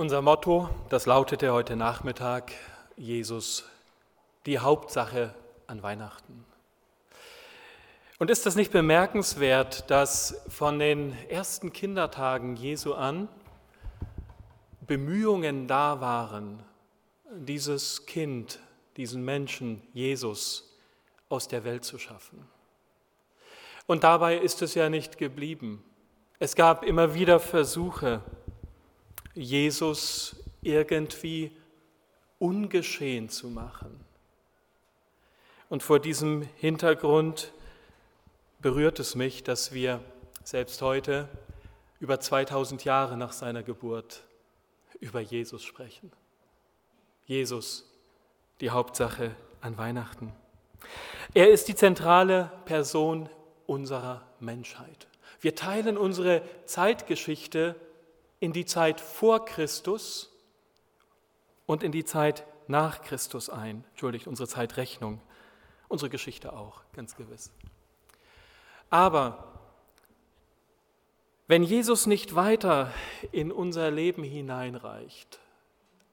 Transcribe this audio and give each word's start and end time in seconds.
Unser 0.00 0.22
Motto, 0.22 0.70
das 0.88 1.04
lautete 1.04 1.52
heute 1.52 1.76
Nachmittag, 1.76 2.52
Jesus, 2.96 3.66
die 4.46 4.58
Hauptsache 4.58 5.34
an 5.66 5.82
Weihnachten. 5.82 6.46
Und 8.18 8.30
ist 8.30 8.46
das 8.46 8.56
nicht 8.56 8.72
bemerkenswert, 8.72 9.90
dass 9.90 10.40
von 10.48 10.78
den 10.78 11.14
ersten 11.28 11.74
Kindertagen 11.74 12.56
Jesu 12.56 12.94
an 12.94 13.28
Bemühungen 14.86 15.68
da 15.68 16.00
waren, 16.00 16.62
dieses 17.34 18.06
Kind, 18.06 18.58
diesen 18.96 19.22
Menschen, 19.22 19.82
Jesus, 19.92 20.78
aus 21.28 21.46
der 21.46 21.62
Welt 21.64 21.84
zu 21.84 21.98
schaffen? 21.98 22.48
Und 23.86 24.02
dabei 24.02 24.38
ist 24.38 24.62
es 24.62 24.74
ja 24.74 24.88
nicht 24.88 25.18
geblieben. 25.18 25.84
Es 26.38 26.56
gab 26.56 26.84
immer 26.84 27.12
wieder 27.12 27.38
Versuche, 27.38 28.22
Jesus 29.34 30.36
irgendwie 30.62 31.52
ungeschehen 32.38 33.28
zu 33.28 33.48
machen. 33.48 34.04
Und 35.68 35.82
vor 35.82 36.00
diesem 36.00 36.42
Hintergrund 36.56 37.52
berührt 38.60 38.98
es 38.98 39.14
mich, 39.14 39.42
dass 39.44 39.72
wir 39.72 40.02
selbst 40.42 40.82
heute, 40.82 41.28
über 42.00 42.18
2000 42.18 42.84
Jahre 42.84 43.16
nach 43.16 43.32
seiner 43.32 43.62
Geburt, 43.62 44.22
über 45.00 45.20
Jesus 45.20 45.62
sprechen. 45.62 46.10
Jesus, 47.26 47.88
die 48.60 48.70
Hauptsache 48.70 49.34
an 49.60 49.78
Weihnachten. 49.78 50.32
Er 51.34 51.50
ist 51.50 51.68
die 51.68 51.74
zentrale 51.74 52.50
Person 52.64 53.28
unserer 53.66 54.26
Menschheit. 54.40 55.06
Wir 55.40 55.54
teilen 55.54 55.96
unsere 55.96 56.42
Zeitgeschichte 56.64 57.76
in 58.40 58.52
die 58.52 58.64
Zeit 58.64 59.00
vor 59.00 59.44
Christus 59.44 60.32
und 61.66 61.82
in 61.82 61.92
die 61.92 62.04
Zeit 62.04 62.44
nach 62.66 63.02
Christus 63.02 63.50
ein. 63.50 63.84
Entschuldigt, 63.90 64.26
unsere 64.26 64.48
Zeitrechnung, 64.48 65.20
unsere 65.88 66.10
Geschichte 66.10 66.52
auch, 66.54 66.82
ganz 66.94 67.14
gewiss. 67.16 67.52
Aber 68.88 69.46
wenn 71.46 71.62
Jesus 71.62 72.06
nicht 72.06 72.34
weiter 72.34 72.92
in 73.32 73.52
unser 73.52 73.90
Leben 73.90 74.22
hineinreicht 74.22 75.38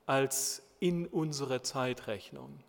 als 0.05 0.63
in 0.79 1.05
unsere 1.05 1.61
Zeitrechnung, 1.61 2.63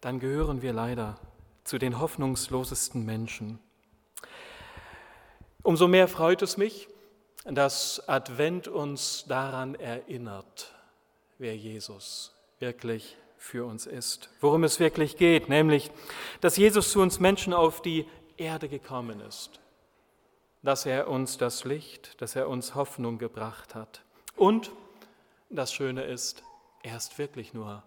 dann 0.00 0.18
gehören 0.18 0.62
wir 0.62 0.72
leider 0.72 1.18
zu 1.64 1.78
den 1.78 2.00
hoffnungslosesten 2.00 3.04
Menschen. 3.04 3.58
Umso 5.62 5.88
mehr 5.88 6.08
freut 6.08 6.40
es 6.42 6.56
mich, 6.56 6.88
dass 7.44 8.06
Advent 8.08 8.68
uns 8.68 9.24
daran 9.26 9.74
erinnert, 9.74 10.74
wer 11.38 11.56
Jesus 11.56 12.34
wirklich 12.58 13.16
für 13.38 13.64
uns 13.64 13.86
ist, 13.86 14.28
worum 14.40 14.64
es 14.64 14.80
wirklich 14.80 15.16
geht, 15.16 15.48
nämlich, 15.48 15.90
dass 16.40 16.56
Jesus 16.56 16.92
zu 16.92 17.00
uns 17.00 17.20
Menschen 17.20 17.54
auf 17.54 17.80
die 17.80 18.06
Erde 18.36 18.68
gekommen 18.68 19.20
ist, 19.20 19.60
dass 20.62 20.84
er 20.84 21.08
uns 21.08 21.38
das 21.38 21.64
Licht, 21.64 22.20
dass 22.20 22.36
er 22.36 22.48
uns 22.48 22.74
Hoffnung 22.74 23.18
gebracht 23.18 23.74
hat. 23.74 24.02
Und 24.36 24.70
das 25.48 25.72
Schöne 25.72 26.04
ist, 26.04 26.42
er 26.82 26.96
ist 26.96 27.18
wirklich 27.18 27.54
nur 27.54 27.82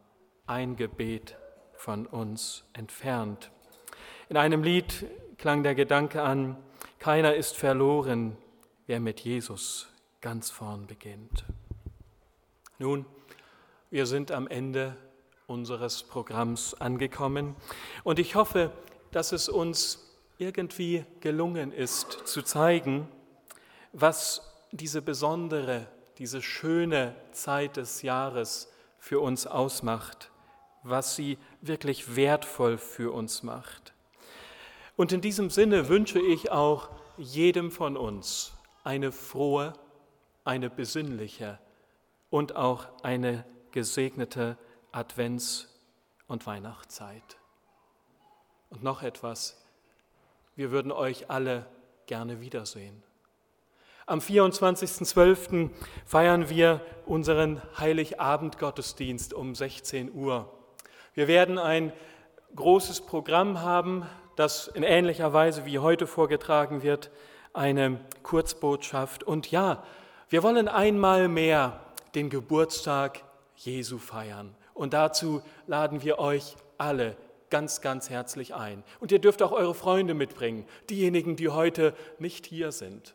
ein 0.47 0.75
Gebet 0.75 1.37
von 1.75 2.07
uns 2.07 2.63
entfernt. 2.73 3.51
In 4.29 4.37
einem 4.37 4.63
Lied 4.63 5.05
klang 5.37 5.63
der 5.63 5.75
Gedanke 5.75 6.23
an, 6.23 6.57
keiner 6.99 7.35
ist 7.35 7.55
verloren, 7.57 8.37
wer 8.93 8.99
mit 8.99 9.21
Jesus 9.21 9.87
ganz 10.21 10.51
vorn 10.51 10.85
beginnt. 10.85 11.45
Nun, 12.77 13.07
wir 13.89 14.05
sind 14.05 14.31
am 14.31 14.47
Ende 14.47 14.95
unseres 15.47 16.03
Programms 16.03 16.75
angekommen 16.75 17.55
und 18.03 18.19
ich 18.19 18.35
hoffe, 18.35 18.71
dass 19.09 19.31
es 19.31 19.49
uns 19.49 20.15
irgendwie 20.37 21.05
gelungen 21.21 21.71
ist 21.71 22.27
zu 22.27 22.43
zeigen, 22.43 23.07
was 23.93 24.53
diese 24.71 25.01
besondere, 25.01 25.87
diese 26.19 26.43
schöne 26.43 27.15
Zeit 27.31 27.77
des 27.77 28.03
Jahres 28.03 28.71
für 28.99 29.19
uns 29.21 29.47
ausmacht, 29.47 30.29
was 30.83 31.15
sie 31.15 31.39
wirklich 31.61 32.15
wertvoll 32.15 32.77
für 32.77 33.11
uns 33.11 33.41
macht. 33.41 33.91
Und 34.95 35.11
in 35.11 35.21
diesem 35.21 35.49
Sinne 35.49 35.89
wünsche 35.89 36.19
ich 36.19 36.51
auch 36.51 36.89
jedem 37.17 37.71
von 37.71 37.97
uns 37.97 38.53
eine 38.83 39.11
frohe, 39.11 39.73
eine 40.43 40.69
besinnliche 40.69 41.59
und 42.29 42.55
auch 42.55 42.87
eine 43.03 43.45
gesegnete 43.71 44.57
Advents- 44.91 45.67
und 46.27 46.45
Weihnachtszeit. 46.45 47.37
Und 48.69 48.83
noch 48.83 49.03
etwas, 49.03 49.63
wir 50.55 50.71
würden 50.71 50.91
euch 50.91 51.29
alle 51.29 51.65
gerne 52.05 52.41
wiedersehen. 52.41 53.03
Am 54.05 54.19
24.12. 54.19 55.69
feiern 56.05 56.49
wir 56.49 56.81
unseren 57.05 57.61
Heiligabend-Gottesdienst 57.77 59.33
um 59.33 59.55
16 59.55 60.13
Uhr. 60.13 60.51
Wir 61.13 61.27
werden 61.27 61.57
ein 61.57 61.93
großes 62.55 63.01
Programm 63.05 63.61
haben, 63.61 64.05
das 64.35 64.67
in 64.67 64.83
ähnlicher 64.83 65.31
Weise 65.31 65.65
wie 65.65 65.79
heute 65.79 66.05
vorgetragen 66.05 66.83
wird 66.83 67.11
eine 67.53 67.99
Kurzbotschaft. 68.23 69.23
Und 69.23 69.51
ja, 69.51 69.83
wir 70.29 70.43
wollen 70.43 70.67
einmal 70.67 71.27
mehr 71.27 71.79
den 72.15 72.29
Geburtstag 72.29 73.23
Jesu 73.55 73.97
feiern. 73.97 74.55
Und 74.73 74.93
dazu 74.93 75.41
laden 75.67 76.03
wir 76.03 76.19
euch 76.19 76.55
alle 76.77 77.15
ganz, 77.49 77.81
ganz 77.81 78.09
herzlich 78.09 78.55
ein. 78.55 78.83
Und 78.99 79.11
ihr 79.11 79.19
dürft 79.19 79.43
auch 79.43 79.51
eure 79.51 79.75
Freunde 79.75 80.15
mitbringen, 80.15 80.65
diejenigen, 80.89 81.35
die 81.35 81.49
heute 81.49 81.93
nicht 82.17 82.47
hier 82.47 82.71
sind. 82.71 83.13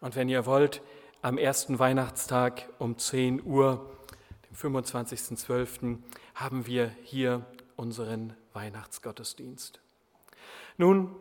Und 0.00 0.14
wenn 0.14 0.28
ihr 0.28 0.44
wollt, 0.44 0.82
am 1.22 1.38
ersten 1.38 1.78
Weihnachtstag 1.78 2.68
um 2.78 2.98
10 2.98 3.42
Uhr, 3.44 3.88
dem 4.50 4.72
25.12., 4.72 5.98
haben 6.34 6.66
wir 6.66 6.90
hier 7.04 7.46
unseren 7.76 8.34
Weihnachtsgottesdienst. 8.52 9.80
Nun, 10.76 11.14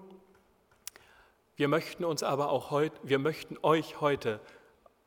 wir 1.61 1.67
möchten 1.67 2.05
uns 2.05 2.23
aber 2.23 2.49
auch 2.49 2.71
heute, 2.71 2.99
wir 3.03 3.19
möchten 3.19 3.55
euch 3.61 4.01
heute 4.01 4.39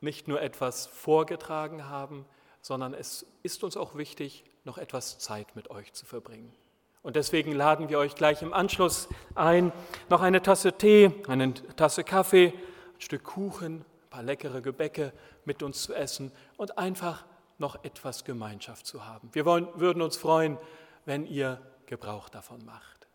nicht 0.01 0.29
nur 0.29 0.41
etwas 0.41 0.87
vorgetragen 0.87 1.89
haben, 1.89 2.27
sondern 2.61 2.95
es 2.95 3.27
ist 3.43 3.65
uns 3.65 3.77
auch 3.77 3.97
wichtig, 3.97 4.45
noch 4.63 4.79
etwas 4.79 5.19
Zeit 5.19 5.57
mit 5.57 5.69
euch 5.71 5.93
zu 5.95 6.07
verbringen. 6.07 6.55
Und 7.03 7.17
deswegen 7.17 7.51
laden 7.51 7.89
wir 7.89 7.99
euch 7.99 8.15
gleich 8.15 8.41
im 8.41 8.53
Anschluss 8.53 9.09
ein, 9.35 9.73
noch 10.09 10.23
eine 10.23 10.43
Tasse 10.43 10.75
Tee, 10.75 11.11
eine 11.27 11.55
Tasse 11.75 12.05
Kaffee, 12.05 12.53
ein 12.55 13.01
Stück 13.01 13.25
Kuchen, 13.25 13.79
ein 13.79 14.11
paar 14.11 14.23
leckere 14.23 14.63
Gebäcke 14.63 15.13
mit 15.45 15.61
uns 15.61 15.83
zu 15.83 15.93
essen 15.93 16.31
und 16.57 16.79
einfach 16.79 17.25
noch 17.59 17.83
etwas 17.83 18.23
Gemeinschaft 18.23 18.87
zu 18.87 19.05
haben. 19.05 19.29
Wir 19.33 19.45
wollen, 19.45 19.67
würden 19.75 20.01
uns 20.03 20.17
freuen, 20.17 20.59
wenn 21.05 21.27
ihr 21.27 21.61
Gebrauch 21.87 22.29
davon 22.29 22.65
macht. 22.65 23.09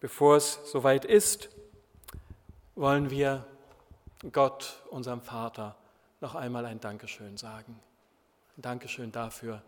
Bevor 0.00 0.36
es 0.36 0.60
soweit 0.64 1.04
ist, 1.04 1.50
wollen 2.74 3.10
wir 3.10 3.46
Gott, 4.30 4.82
unserem 4.90 5.20
Vater, 5.20 5.76
noch 6.20 6.34
einmal 6.34 6.64
ein 6.66 6.80
Dankeschön 6.80 7.36
sagen. 7.36 7.78
Ein 8.56 8.62
Dankeschön 8.62 9.12
dafür, 9.12 9.62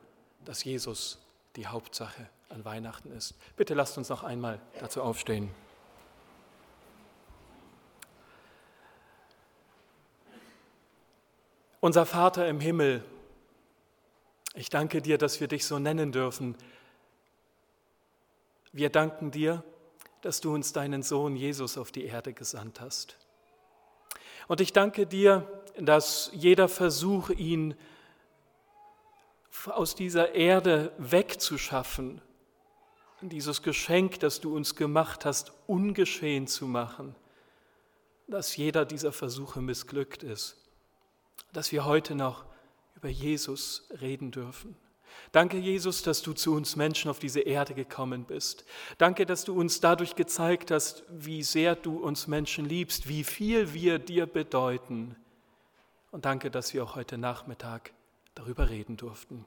dass 0.45 0.65
Jesus 0.65 1.19
die 1.57 1.67
Hauptsache 1.67 2.29
an 2.49 2.65
Weihnachten 2.65 3.11
ist. 3.13 3.35
Bitte 3.57 3.75
lasst 3.75 3.99
uns 3.99 4.09
noch 4.09 4.23
einmal 4.23 4.61
dazu 4.81 5.03
aufstehen. 5.03 5.51
Unser 11.81 12.07
Vater 12.07 12.49
im 12.49 12.61
Himmel, 12.61 13.05
ich 14.55 14.71
danke 14.71 15.03
dir, 15.03 15.19
dass 15.19 15.41
wir 15.41 15.49
dich 15.49 15.67
so 15.67 15.79
nennen 15.79 16.12
dürfen. 16.12 16.57
Wir 18.73 18.89
danken 18.89 19.31
dir, 19.31 19.62
dass 20.25 20.41
du 20.41 20.55
uns 20.55 20.73
deinen 20.73 21.03
Sohn 21.03 21.37
Jesus 21.37 21.76
auf 21.76 21.93
die 21.93 22.05
Erde 22.05 22.32
gesandt 22.32 22.81
hast. 22.81 23.19
Und 24.49 24.62
ich 24.62 24.73
danke 24.73 25.06
dir, 25.06 25.47
dass 25.79 26.31
jeder 26.32 26.69
Versuch, 26.69 27.29
ihn 27.29 27.75
aus 29.67 29.94
dieser 29.94 30.35
Erde 30.35 30.93
wegzuschaffen, 30.97 32.23
dieses 33.21 33.62
Geschenk, 33.62 34.21
das 34.21 34.41
du 34.41 34.55
uns 34.55 34.76
gemacht 34.76 35.26
hast, 35.26 35.53
ungeschehen 35.67 36.47
zu 36.47 36.67
machen, 36.67 37.15
dass 38.26 38.56
jeder 38.56 38.87
dieser 38.87 39.12
Versuche 39.12 39.61
missglückt 39.61 40.23
ist, 40.23 40.56
dass 41.53 41.71
wir 41.71 41.85
heute 41.85 42.15
noch 42.15 42.47
über 42.97 43.09
Jesus 43.09 43.88
reden 44.00 44.31
dürfen. 44.31 44.75
Danke, 45.32 45.56
Jesus, 45.56 46.02
dass 46.02 46.22
du 46.22 46.32
zu 46.32 46.55
uns 46.55 46.76
Menschen 46.76 47.11
auf 47.11 47.19
diese 47.19 47.40
Erde 47.40 47.75
gekommen 47.75 48.25
bist. 48.25 48.64
Danke, 48.99 49.26
dass 49.26 49.44
du 49.44 49.58
uns 49.58 49.81
dadurch 49.81 50.14
gezeigt 50.14 50.70
hast, 50.70 51.05
wie 51.08 51.43
sehr 51.43 51.75
du 51.75 51.99
uns 51.99 52.26
Menschen 52.26 52.64
liebst, 52.64 53.08
wie 53.08 53.25
viel 53.25 53.75
wir 53.75 53.99
dir 53.99 54.26
bedeuten. 54.26 55.16
Und 56.11 56.25
danke, 56.25 56.50
dass 56.50 56.72
wir 56.72 56.84
auch 56.84 56.94
heute 56.94 57.19
Nachmittag 57.19 57.93
darüber 58.34 58.70
reden 58.70 58.96
durften. 58.96 59.44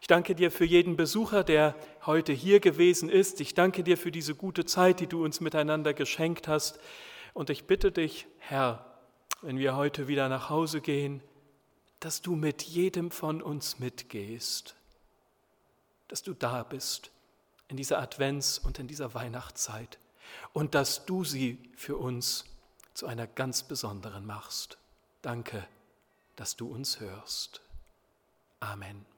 Ich 0.00 0.06
danke 0.06 0.34
dir 0.34 0.50
für 0.50 0.64
jeden 0.64 0.96
Besucher, 0.96 1.44
der 1.44 1.74
heute 2.04 2.32
hier 2.32 2.60
gewesen 2.60 3.08
ist. 3.08 3.40
Ich 3.40 3.54
danke 3.54 3.82
dir 3.82 3.96
für 3.96 4.10
diese 4.10 4.34
gute 4.34 4.64
Zeit, 4.64 5.00
die 5.00 5.06
du 5.06 5.24
uns 5.24 5.40
miteinander 5.40 5.94
geschenkt 5.94 6.48
hast. 6.48 6.78
Und 7.32 7.50
ich 7.50 7.64
bitte 7.64 7.92
dich, 7.92 8.26
Herr, 8.38 8.84
wenn 9.42 9.58
wir 9.58 9.76
heute 9.76 10.08
wieder 10.08 10.28
nach 10.28 10.50
Hause 10.50 10.80
gehen, 10.80 11.22
dass 12.00 12.22
du 12.22 12.34
mit 12.34 12.62
jedem 12.62 13.10
von 13.10 13.42
uns 13.42 13.78
mitgehst, 13.78 14.74
dass 16.08 16.22
du 16.22 16.34
da 16.34 16.62
bist 16.62 17.10
in 17.68 17.76
dieser 17.76 18.00
Advents- 18.00 18.58
und 18.58 18.78
in 18.78 18.88
dieser 18.88 19.14
Weihnachtszeit 19.14 19.98
und 20.52 20.74
dass 20.74 21.04
du 21.04 21.24
sie 21.24 21.58
für 21.76 21.96
uns 21.96 22.44
zu 22.94 23.06
einer 23.06 23.26
ganz 23.26 23.62
besonderen 23.62 24.26
machst. 24.26 24.78
Danke, 25.22 25.66
dass 26.36 26.56
du 26.56 26.68
uns 26.68 27.00
hörst. 27.00 27.60
Amen. 28.58 29.09